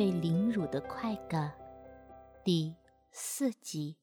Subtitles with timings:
[0.00, 1.52] 被凌辱的快感，
[2.42, 2.74] 第
[3.12, 3.98] 四集。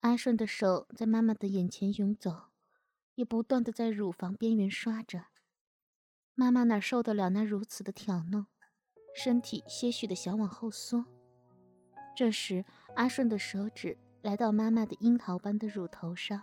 [0.00, 2.46] 阿顺的手在妈妈的眼前游走，
[3.14, 5.26] 也不断的在乳房边缘刷着。
[6.34, 8.46] 妈妈哪受得了那如此的挑弄，
[9.14, 11.04] 身体些许的想往后缩。
[12.16, 12.64] 这时，
[12.96, 16.42] 阿顺的手指来到妈妈的樱桃般的乳头上，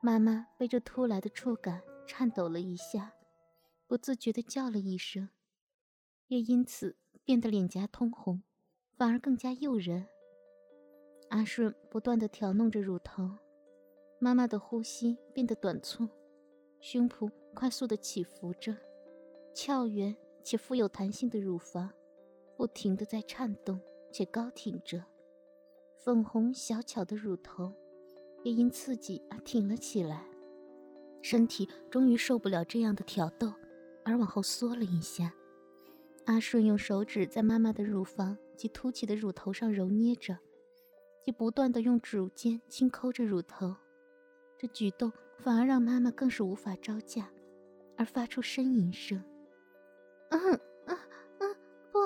[0.00, 3.14] 妈妈被这突来的触感颤抖了一下。
[3.88, 5.30] 不自觉地叫了一声，
[6.26, 8.42] 也因此变得脸颊通红，
[8.98, 10.06] 反而更加诱人。
[11.30, 13.38] 阿顺不断地挑弄着乳头，
[14.18, 16.06] 妈妈的呼吸变得短促，
[16.82, 18.76] 胸脯快速地起伏着，
[19.54, 20.14] 翘圆
[20.44, 21.90] 且富有弹性的乳房
[22.58, 23.80] 不停地在颤动
[24.12, 25.02] 且高挺着，
[25.96, 27.72] 粉红小巧的乳头
[28.44, 30.26] 也因刺激而挺了起来，
[31.22, 33.50] 身体终于受不了这样的挑逗。
[34.08, 35.34] 而往后缩了一下，
[36.24, 40.38] 阿顺用手指在妈妈的乳房及凸起的乳头上揉捏着，
[41.26, 43.76] 也不断的用指尖轻抠着乳头，
[44.56, 47.28] 这举动反而让妈妈更是无法招架，
[47.98, 49.22] 而发出呻吟声。
[50.30, 50.40] 嗯
[50.86, 50.98] 嗯
[51.40, 51.56] 嗯，
[51.92, 51.98] 不，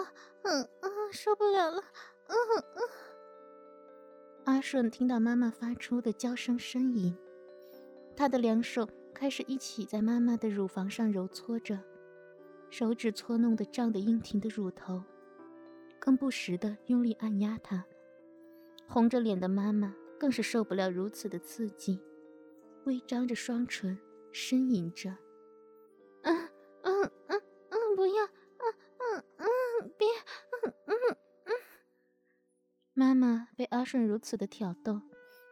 [0.42, 1.80] 嗯嗯，受不了了，
[2.27, 2.36] 嗯
[2.75, 2.83] 嗯。
[4.47, 7.17] 阿顺听到妈妈发出的娇声呻吟，
[8.17, 11.78] 他的两手开始一起在妈妈的乳房上揉搓着。
[12.72, 15.04] 手指搓弄的胀得硬挺的乳头，
[16.00, 17.84] 更不时的用力按压它。
[18.88, 22.00] 红着脸的妈妈更是受不了如此的刺激，
[22.86, 23.98] 微张着双唇
[24.32, 25.14] 呻吟着
[26.24, 26.48] ：“嗯
[26.80, 29.46] 嗯嗯嗯，不要，嗯嗯嗯，
[29.98, 30.08] 别，
[30.64, 31.55] 嗯嗯嗯。”
[32.94, 35.02] 妈妈被阿顺如此的挑逗，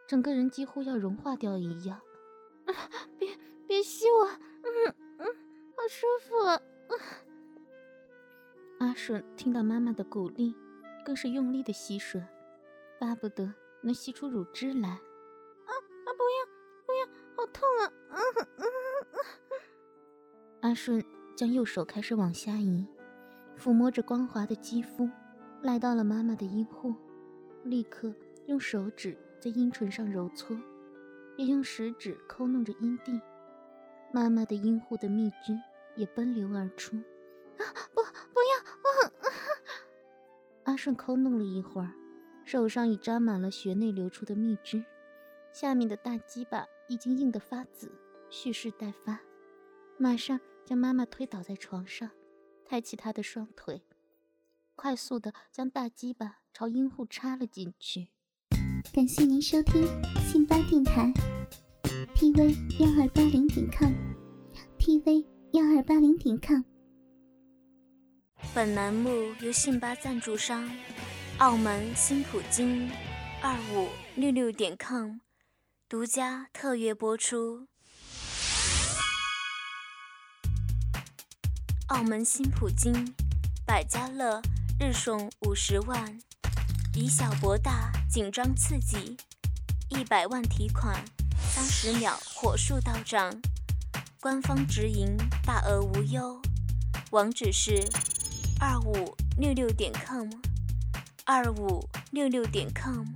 [0.09, 2.01] 整个人几乎要融化掉一样。
[9.03, 10.55] 顺听到妈妈的鼓励，
[11.03, 12.23] 更是用力的吸吮，
[13.01, 13.51] 巴不得
[13.81, 14.91] 能吸出乳汁来。
[14.91, 16.09] 啊啊！
[16.19, 16.45] 不要
[16.85, 17.93] 不要，好痛啊！
[18.11, 18.21] 嗯
[18.59, 18.67] 嗯
[19.13, 19.19] 嗯。
[20.61, 21.03] 阿顺
[21.35, 22.87] 将右手开始往下移，
[23.59, 25.09] 抚摸着光滑的肌肤，
[25.63, 26.95] 来到了妈妈的阴户，
[27.65, 28.15] 立刻
[28.49, 30.55] 用手指在阴唇上揉搓，
[31.39, 33.19] 也用食指抠弄着阴蒂。
[34.13, 35.59] 妈妈的阴户的蜜汁
[35.97, 36.97] 也奔流而出。
[37.57, 38.60] 啊不，不要！
[40.81, 41.93] 顺抠弄了一会儿，
[42.47, 44.83] 手上已沾满了穴内流出的蜜汁，
[45.53, 47.93] 下面的大鸡巴已经硬得发紫，
[48.31, 49.21] 蓄势待发。
[49.99, 52.11] 马上将妈妈推倒在床上，
[52.65, 53.83] 抬起她的双腿，
[54.75, 58.09] 快速的将大鸡巴朝阴户插了进去。
[58.95, 59.85] 感谢您收听
[60.31, 61.13] 信巴电台
[62.15, 66.70] ，tv 幺二八零点 com，tv 幺二八零点 com。
[68.53, 70.69] 本栏目由信巴赞助商，
[71.39, 72.91] 澳门新普京
[73.41, 75.19] 二五六六点 com
[75.89, 77.69] 独家特约播出。
[81.87, 83.15] 澳门新普京
[83.65, 84.43] 百家乐
[84.81, 86.19] 日送五十万，
[86.93, 89.17] 以小博大，紧张刺激，
[89.91, 91.01] 一百万提款，
[91.55, 93.33] 三十秒火速到账，
[94.21, 95.17] 官方直营，
[95.47, 96.43] 大额无忧，
[97.13, 97.89] 网址是。
[98.63, 100.29] 二五六六点 com，
[101.25, 101.83] 二五
[102.13, 103.07] 六六点 com，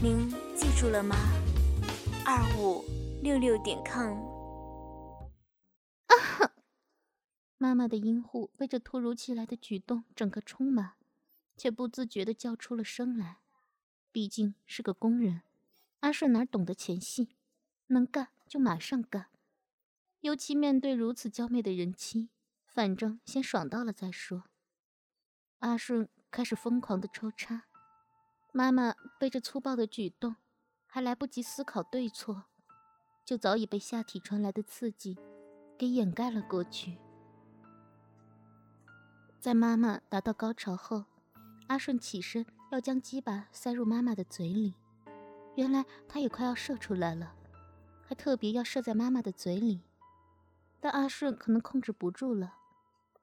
[0.00, 1.14] 您记住了吗？
[2.24, 2.82] 二五
[3.22, 4.16] 六六点 com。
[6.06, 6.50] 啊！
[7.58, 10.94] 妈妈的阴户被这突如其来的举动整个充满，
[11.54, 13.40] 却不自觉的叫出了声来。
[14.10, 15.42] 毕竟是个工人，
[16.00, 17.36] 阿顺哪懂得前戏，
[17.88, 19.26] 能干就马上干。
[20.22, 22.30] 尤其面对如此娇媚的人妻。
[22.78, 24.44] 反正先爽到了再说。
[25.58, 27.64] 阿顺开始疯狂的抽插，
[28.52, 30.36] 妈妈被这粗暴的举动
[30.86, 32.44] 还来不及思考对错，
[33.24, 35.18] 就早已被下体传来的刺激
[35.76, 36.98] 给掩盖了过去。
[39.40, 41.04] 在妈妈达到高潮后，
[41.66, 44.76] 阿顺起身要将鸡巴塞入妈妈的嘴里，
[45.56, 47.34] 原来他也快要射出来了，
[48.06, 49.82] 还特别要射在妈妈的嘴里，
[50.78, 52.54] 但阿顺可能控制不住了。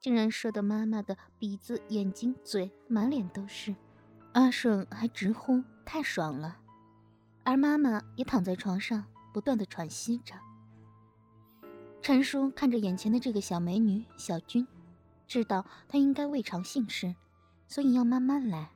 [0.06, 3.76] 竟然射得妈妈的鼻子、眼睛、嘴满脸都是。
[4.34, 6.60] 阿顺还直呼太爽了，
[7.44, 9.04] 而妈妈也躺在床上
[9.34, 10.36] 不断的喘息着。
[12.04, 14.68] 陈叔看着眼前的这个小美女小军，
[15.26, 17.16] 知道她应该未尝性事，
[17.68, 18.70] 所以要慢慢来。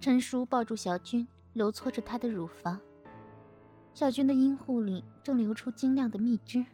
[0.00, 2.80] 陈叔抱住小军，揉搓着她的乳房。
[3.92, 6.66] 小军的阴户里正流出晶亮的蜜汁，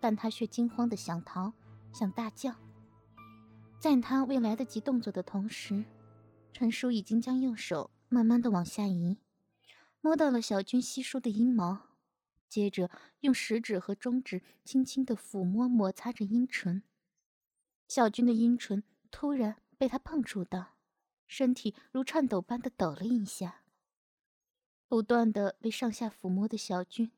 [0.00, 1.52] 但他却惊慌的想逃，
[1.92, 2.54] 想大叫。
[3.84, 5.84] 在他未来得及动作的同时，
[6.54, 9.18] 陈叔已经将右手慢慢的往下移，
[10.00, 11.90] 摸到了小军稀疏的阴毛。
[12.48, 12.90] 接着
[13.20, 16.82] 用食指和中指轻轻的抚摸摩擦着阴唇，
[17.86, 20.76] 小军的阴唇突然被他碰触到，
[21.26, 23.64] 身体如颤抖般的抖了一下。
[24.88, 27.12] 不断的被上下抚摸的小军，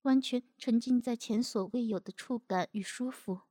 [0.00, 3.42] 完全沉浸在前所未有的触感与舒服，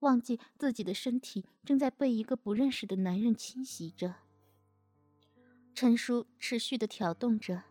[0.00, 4.16] 忘记自己的身体正在被一个不认识的男人侵袭着。
[5.74, 7.62] 陈叔持续的挑动着，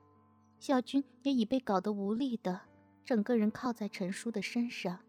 [0.60, 2.62] 小军也已被搞得无力的。
[3.04, 5.00] 整个人靠在陈叔的身上，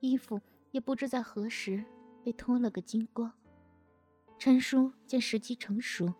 [0.00, 0.40] 衣服
[0.72, 1.84] 也不知在何时
[2.24, 3.32] 被脱了个精光。
[4.38, 6.12] 陈叔见时机成熟，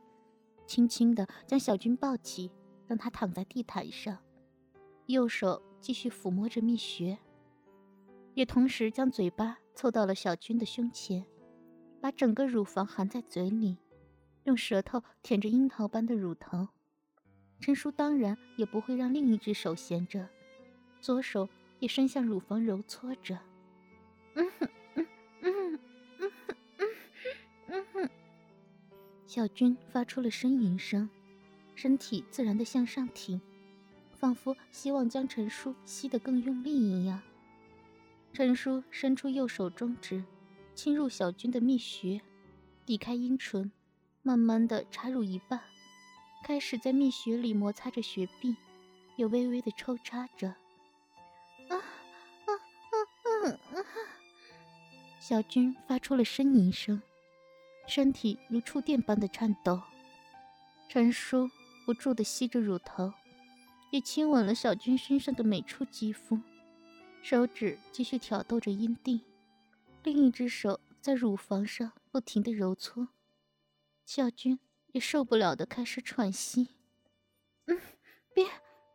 [0.64, 2.52] 轻轻地将小军抱起，
[2.86, 4.16] 让他躺在地毯上，
[5.06, 7.18] 右手继续抚摸着蜜穴，
[8.34, 11.24] 也同时将嘴巴凑到了小军的胸前，
[12.00, 13.78] 把整个乳房含在嘴里，
[14.44, 16.68] 用舌头舔着樱桃般的乳头。
[17.60, 20.28] 陈叔当然也不会让另一只手闲着。
[21.00, 21.48] 左手
[21.78, 23.38] 也伸向乳房揉搓着，
[24.34, 25.06] 嗯哼嗯
[25.40, 25.80] 嗯
[26.18, 26.88] 嗯哼嗯
[27.66, 28.10] 嗯哼，
[29.26, 31.08] 小军发出了呻吟声，
[31.74, 33.40] 身体自然的向上挺，
[34.12, 37.20] 仿佛希望将陈叔吸得更用力一样。
[38.32, 40.24] 陈叔伸出右手中指，
[40.74, 42.20] 侵入小军的蜜穴，
[42.86, 43.70] 抵开阴唇，
[44.22, 45.60] 慢慢的插入一半，
[46.42, 48.56] 开始在蜜穴里摩擦着穴壁，
[49.16, 50.48] 又微微的抽插着。
[50.48, 52.94] 啊啊啊
[53.44, 53.84] 啊啊
[55.20, 57.02] 小军发出了呻吟声，
[57.86, 59.78] 身体如触电般的颤抖。
[60.88, 61.50] 陈叔
[61.84, 63.12] 不住的吸着乳头，
[63.90, 66.40] 也亲吻了小军身上的每处肌肤，
[67.22, 69.24] 手指继续挑逗着阴蒂，
[70.02, 73.08] 另一只手在乳房上不停的揉搓。
[74.04, 74.58] 小军
[74.88, 76.68] 也受不了的开始喘息。
[77.66, 77.80] 嗯，
[78.34, 78.44] 别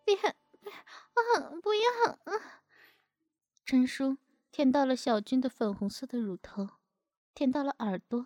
[0.06, 1.50] 别别啊！
[1.64, 2.62] 不要啊！
[3.66, 4.18] 陈叔。
[4.50, 6.68] 舔到了小军的粉红色的乳头，
[7.36, 8.26] 舔到了耳朵，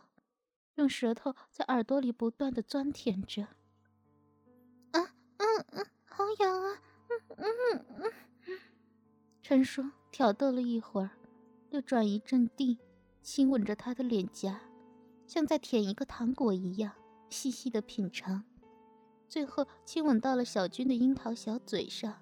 [0.76, 3.44] 用舌头在耳朵里不断的钻舔着。
[4.92, 6.51] 啊，嗯嗯，好痒
[9.52, 9.84] 陈叔
[10.14, 11.10] 挑逗了一会儿，
[11.72, 12.80] 又转移阵地，
[13.22, 14.62] 亲吻着他的脸颊，
[15.28, 16.94] 像在舔一个糖果一样
[17.30, 18.46] 细细的品尝，
[19.28, 22.22] 最后亲吻到了小军的樱桃小嘴上。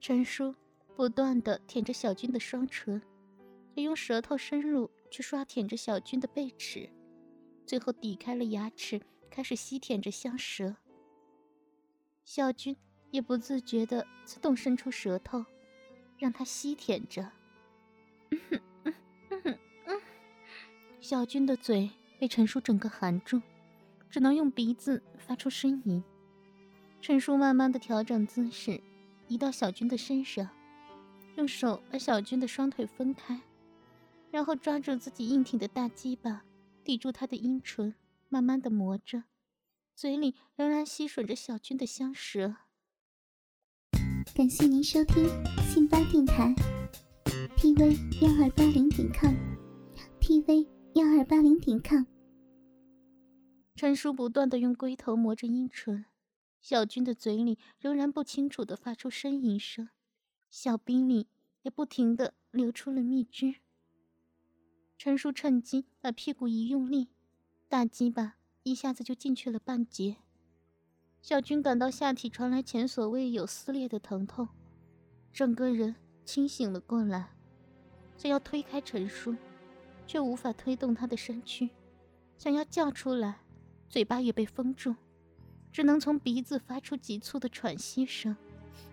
[0.00, 0.52] 陈叔。
[0.96, 3.00] 不断的舔着小军的双唇，
[3.76, 6.90] 也用舌头深入去刷舔着小军的背齿，
[7.64, 9.00] 最后抵开了牙齿，
[9.30, 10.74] 开始吸舔着香舌。
[12.24, 12.76] 小军
[13.12, 15.44] 也不自觉的自动伸出舌头，
[16.24, 17.30] 让他吸舔着。
[20.98, 23.42] 小军的嘴被陈叔整个含住，
[24.08, 26.02] 只能用鼻子发出呻吟。
[27.02, 28.80] 陈叔慢慢的调整姿势，
[29.28, 30.48] 移到小军的身上。
[31.36, 33.42] 用手把小军的双腿分开，
[34.30, 36.42] 然后抓住自己硬挺的大鸡巴，
[36.82, 37.94] 抵住他的阴唇，
[38.30, 39.24] 慢慢的磨着，
[39.94, 42.56] 嘴里仍然吸吮着小军的香舌。
[44.32, 45.28] 感谢您收听
[45.62, 46.52] 信巴电台
[47.56, 52.04] ，tv 幺二八零点 com，tv 幺二八零点 com。
[53.76, 56.06] 陈叔不断的用龟头磨着阴唇，
[56.60, 59.88] 小军的嘴里仍然不清楚的发出呻吟声。
[60.50, 61.28] 小兵里
[61.62, 63.56] 也不停的流出了蜜汁。
[64.98, 67.08] 陈叔趁机把屁股一用力，
[67.68, 70.16] 大鸡巴一下子就进去了半截。
[71.24, 74.46] 小军感到下体传来前所未有撕裂的疼痛，
[75.32, 77.30] 整个人清醒了过来，
[78.18, 79.34] 想要推开陈叔，
[80.06, 81.70] 却无法推动他的身躯，
[82.36, 83.38] 想要叫出来，
[83.88, 84.94] 嘴巴也被封住，
[85.72, 88.36] 只能从鼻子发出急促的喘息声。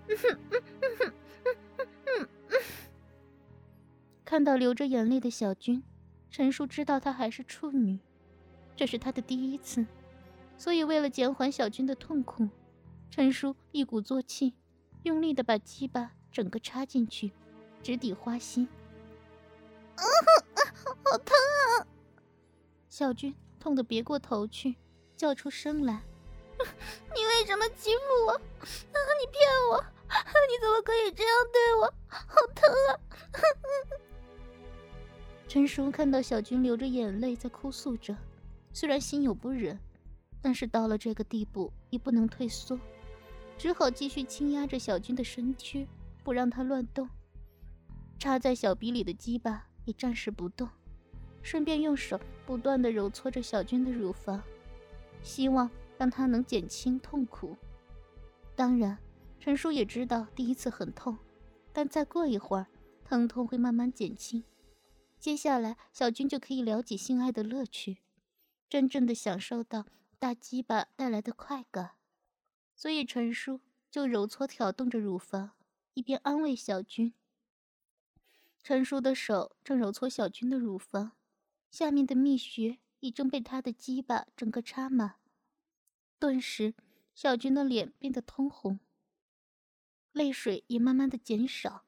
[4.24, 5.84] 看到流着眼泪的小军，
[6.30, 8.00] 陈叔知道她还是处女，
[8.74, 9.86] 这是他的第一次，
[10.58, 12.48] 所以为了减缓小军的痛苦，
[13.10, 14.54] 陈叔一鼓作气，
[15.04, 17.32] 用力的把鸡巴整个插进去，
[17.82, 18.68] 直抵花心。
[19.96, 20.04] 啊，
[21.04, 21.88] 好疼啊！
[22.90, 24.76] 小军痛得别过头去，
[25.16, 26.04] 叫出声来：
[27.16, 28.40] “你为什么欺负我？
[28.64, 29.42] 你骗
[29.72, 29.84] 我！
[30.12, 31.94] 你怎么可以这样对我？
[32.08, 33.00] 好疼啊！”
[35.48, 38.16] 陈叔看到小军流着眼泪在哭诉着，
[38.74, 39.78] 虽然心有不忍，
[40.42, 42.80] 但是到了这个地步也不能退缩，
[43.58, 45.88] 只好继续轻压着小军的身躯，
[46.24, 47.08] 不让他乱动。
[48.18, 50.68] 插在小鼻里的鸡巴也暂时不动，
[51.42, 54.42] 顺便用手不断的揉搓着小军的乳房，
[55.24, 57.56] 希望让他能减轻痛苦。
[58.56, 58.98] 当然，
[59.40, 61.18] 陈叔也知道第一次很痛，
[61.74, 62.68] 但再过一会儿，
[63.04, 64.44] 疼痛会慢慢减轻。
[65.20, 67.98] 接下来，小军就可以了解性爱的乐趣，
[68.70, 69.86] 真正的享受到
[70.22, 71.96] 大鸡巴带来的快感。
[72.76, 73.60] 所以，陈叔
[73.90, 75.54] 就揉搓挑动着乳房，
[75.96, 77.16] 一边安慰小军。
[78.62, 81.14] 陈叔的手正揉搓小军的乳房，
[81.72, 85.16] 下面的蜜穴已正被他的鸡巴整个插满。
[86.20, 86.76] 顿时，
[87.16, 88.80] 小军的脸变得通红，
[90.12, 91.88] 泪水也慢慢的减少。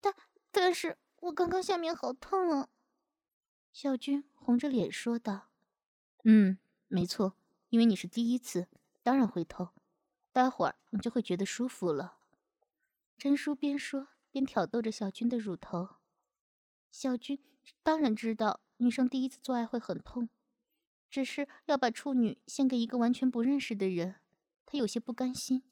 [0.00, 0.12] 但，
[0.50, 0.98] 但是。
[1.24, 2.68] 我刚刚下面好痛啊！
[3.72, 5.48] 小军红着脸说道
[6.24, 7.38] ：“嗯，没错，
[7.74, 8.68] 因为你是第一次，
[9.02, 9.70] 当然会痛。
[10.30, 12.18] 待会儿你就会觉得舒服了。”
[13.18, 15.96] 陈叔边说边挑逗着小军的乳头。
[16.92, 17.36] 小军
[17.82, 20.28] 当然知道女生第一次做爱会很痛，
[21.10, 24.14] 只是要把处女献给一个完全不认识的人，
[24.64, 25.64] 他有些不甘心。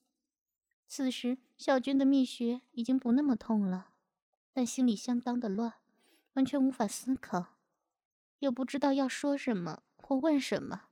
[0.89, 3.91] 此时，小军的蜜穴已经不那么痛了。
[4.53, 5.75] 但心里相当的乱，
[6.33, 7.59] 完全无法思考，
[8.41, 10.89] 又不知道要说什么或问什么，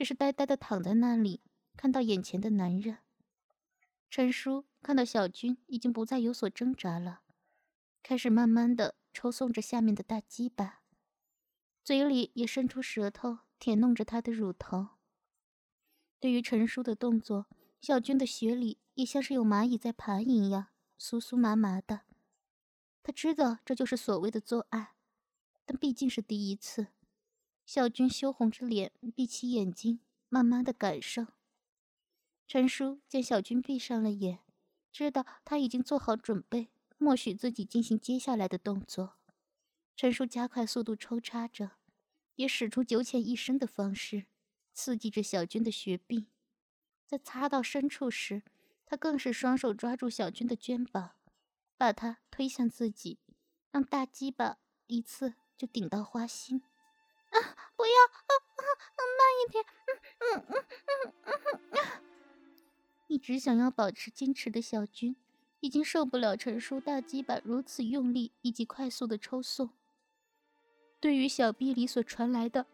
[0.00, 1.42] 只是呆呆的躺在那里，
[1.76, 3.00] 看到眼前的男人。
[4.08, 7.20] 陈叔看到小军已经不再有所挣扎了，
[8.02, 10.80] 开始慢慢的抽送着下面的大鸡巴，
[11.84, 14.88] 嘴里也伸出舌头舔弄着他的乳头。
[16.18, 17.44] 对于陈叔的动作，
[17.82, 22.06] 小军的血里也像是有蚂蚁在爬一样，酥酥麻麻的。
[23.02, 24.94] 他知道这就是所谓的做爱，
[25.66, 26.86] 但毕竟是第一次。
[27.72, 31.28] 小军羞红着脸，闭起眼睛，慢慢的感受。
[32.48, 34.40] 陈叔见小军闭上了眼，
[34.90, 39.14] 知道他已经做好准备，默许自己进行接下来的动作。
[39.94, 41.76] 陈叔加快速度抽插着，
[42.34, 44.26] 也使出九浅一深的方式，
[44.72, 46.26] 刺激着小军的穴壁。
[47.06, 48.42] 在擦到深处时，
[48.84, 51.12] 他更是双手抓住小军的肩膀。
[51.76, 53.20] 把他推向自己，
[53.70, 54.58] 让大鸡巴
[54.88, 56.64] 一次就顶到花心。
[57.80, 57.96] 不要！
[58.28, 58.62] 啊啊！
[59.16, 59.64] 慢一点！
[60.18, 60.52] 嗯嗯
[60.84, 61.32] 嗯嗯
[61.70, 61.78] 嗯。
[63.06, 65.16] 一直想要保持矜持的小军，
[65.60, 69.70] 已经受不了陈叔大鸡巴如此用力以及快速的抽送。
[71.00, 72.66] 对于小臂里所传来的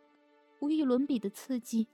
[0.58, 1.86] 无与伦比的刺激，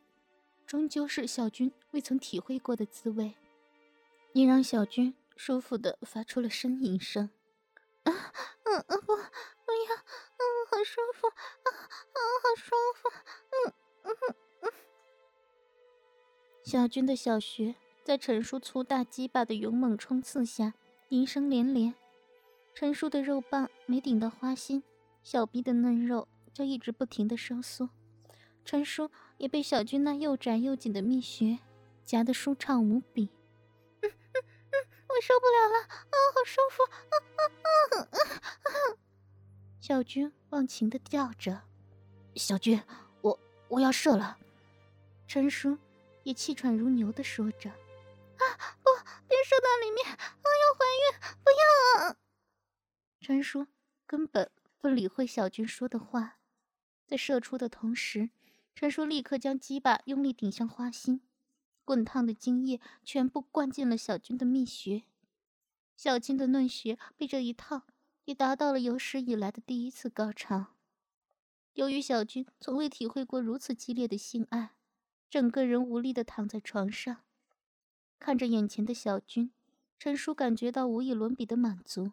[0.66, 3.34] 终究是小军未曾体会过的滋味，
[4.32, 5.14] 也让小军。
[5.36, 7.28] 舒服的发出了呻吟声，
[8.04, 8.32] 啊，
[8.64, 9.96] 嗯嗯不，不要，
[10.38, 13.10] 嗯，好舒服，啊啊，好舒服，
[13.50, 13.74] 嗯
[14.04, 14.16] 嗯
[14.62, 14.72] 嗯。
[16.64, 20.72] 小军的小穴在陈叔粗大鸡巴的勇猛冲刺下，
[21.10, 21.94] 淫声连连。
[22.74, 24.82] 陈叔的肉棒没顶到花心，
[25.22, 27.90] 小臂的嫩肉就一直不停的收缩。
[28.64, 31.58] 陈叔也被小军那又窄又紧的蜜穴
[32.02, 33.28] 夹得舒畅无比。
[34.02, 36.88] 我受不了了，啊，好舒服，啊
[37.36, 37.40] 啊
[37.90, 38.16] 啊啊
[38.62, 38.96] 啊！
[39.82, 41.64] 小军忘情的叫着
[42.36, 42.80] ：“小军，
[43.20, 44.38] 我我要射了。”
[45.26, 45.76] 陈叔
[46.22, 47.68] 也气喘如牛的说着
[48.38, 48.42] ：“啊，
[48.80, 48.90] 不，
[49.26, 52.16] 别射到里面，我要怀孕，不要啊！”
[53.20, 53.66] 陈叔
[54.06, 54.48] 根本
[54.78, 56.38] 不理会小军说的话，
[57.04, 58.30] 在射出的同时，
[58.76, 61.22] 陈叔立刻将鸡巴用力顶向花心。
[61.84, 65.02] 滚烫的精液全部灌进了小军的蜜穴，
[65.96, 67.82] 小军的嫩穴被这一套
[68.24, 70.74] 也达到了有史以来的第一次高潮。
[71.74, 74.74] 由于小军从未体会过如此激烈的性爱，
[75.30, 77.24] 整个人无力的躺在床上，
[78.18, 79.52] 看着眼前的小军，
[79.98, 82.12] 陈叔感觉到无与伦比的满足，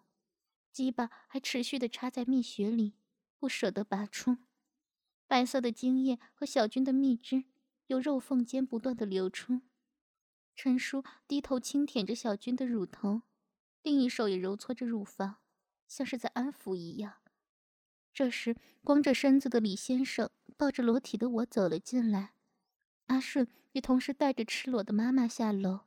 [0.71, 2.93] 鸡巴还持续的插在蜜穴里，
[3.37, 4.37] 不舍得拔出，
[5.27, 7.45] 白色的精液和小军的蜜汁。
[7.87, 9.61] 由肉缝间不断的流出，
[10.55, 13.23] 陈叔低头轻舔着小军的乳头，
[13.81, 15.37] 另一手也揉搓着乳房，
[15.89, 17.15] 像是在安抚一样。
[18.13, 22.33] 这时，光着身子的李先生抱着裸体的我走了进来，
[23.07, 25.81] 阿顺也同时带着赤裸的妈妈下楼，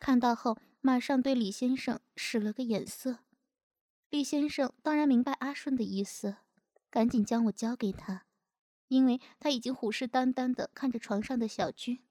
[0.00, 3.20] 看到后马上对李先生使了个眼色。
[4.10, 6.36] 李先生当然明白阿顺的意思，
[6.90, 8.24] 赶紧将我交给他。
[8.88, 12.04] 因为他已经虎视眈眈的看着床上的小军，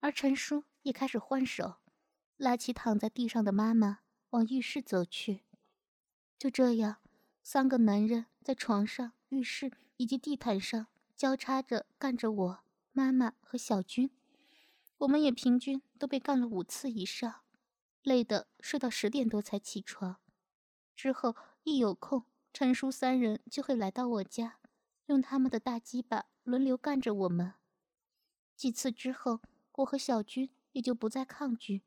[0.00, 1.76] 而陈叔也开始换手，
[2.36, 5.43] 拉起躺在地上的妈妈往浴室走去。
[6.44, 6.98] 就这样，
[7.42, 12.58] 三个男人在床上、浴室以及地毯上交叉着干着我、
[12.92, 14.10] 妈妈和小军。
[14.98, 17.36] 我们也平均都被干了五次以上，
[18.02, 20.18] 累得睡到十点多才起床。
[20.94, 24.58] 之后一有空，陈叔三人就会来到我家，
[25.06, 27.54] 用他们的大鸡巴轮流干着我们。
[28.54, 29.40] 几次之后，
[29.76, 31.84] 我和小军也就不再抗拒，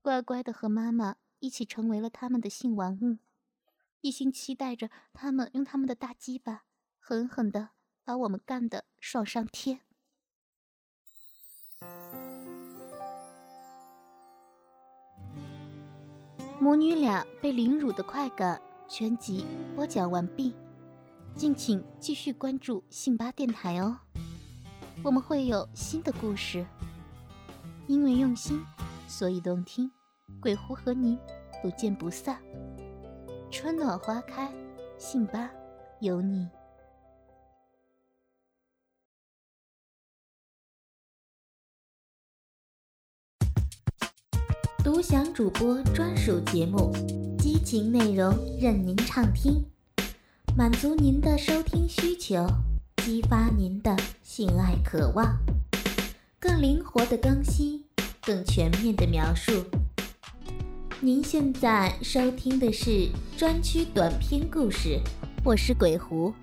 [0.00, 3.18] 乖乖的和妈妈一起成为了他们的性玩物，
[4.06, 6.62] 一心期待着他们用他们的大鸡巴
[7.00, 7.70] 狠狠的
[8.04, 9.80] 把我们干的爽上天。
[16.60, 19.44] 母女俩被凌辱的快感全集
[19.74, 20.54] 播讲完毕，
[21.34, 23.98] 敬请继续关注信巴电台哦，
[25.02, 26.64] 我们会有新的故事。
[27.88, 28.64] 因为用心，
[29.08, 29.90] 所以动听。
[30.40, 31.18] 鬼狐和您
[31.60, 32.45] 不见不散。
[33.48, 34.52] 春暖花开，
[34.98, 35.50] 信吧
[36.00, 36.48] 有你。
[44.84, 46.92] 独享主播专属节目，
[47.38, 49.64] 激情内容任您畅听，
[50.56, 52.46] 满足您的收听需求，
[52.98, 55.38] 激发您的性爱渴望，
[56.38, 57.84] 更灵活的更新，
[58.22, 59.64] 更全面的描述。
[61.06, 63.08] 您现在收听的是
[63.38, 65.00] 专区短篇故事，
[65.44, 66.34] 我是鬼狐。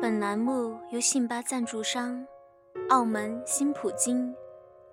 [0.00, 2.26] 本栏目由信巴赞助商，
[2.88, 4.34] 澳门新普京。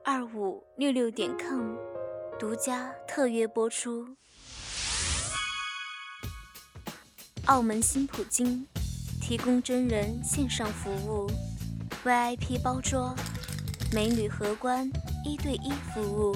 [0.05, 1.77] 二五六六点 com
[2.37, 4.05] 独家特约播出。
[7.45, 8.67] 澳门新普京
[9.19, 11.27] 提供真人线上服务
[12.05, 13.15] ，VIP 包桌，
[13.91, 14.87] 美女荷官
[15.25, 16.35] 一对一服务，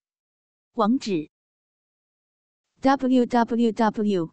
[0.73, 1.29] 网址
[2.81, 4.31] www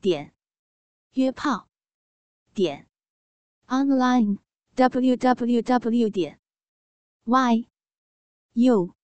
[0.00, 0.32] 点
[1.12, 1.68] 约炮
[2.54, 2.88] 点
[3.66, 4.38] online
[4.76, 6.40] www 点
[7.24, 7.68] y
[8.52, 8.94] u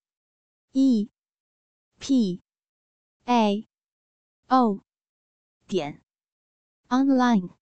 [0.72, 1.10] e
[1.98, 2.40] p
[3.24, 3.66] a
[4.48, 4.80] o
[5.66, 6.00] 点
[6.88, 7.55] online。